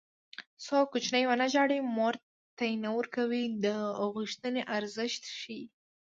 [0.65, 2.15] څو کوچنی ونه ژاړي مور
[2.57, 3.65] تی نه ورکوي د
[4.13, 5.63] غوښتنې ارزښت ښيي